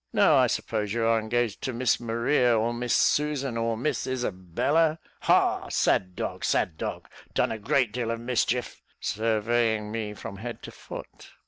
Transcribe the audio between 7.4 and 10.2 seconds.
a great deal of mischief," surveying me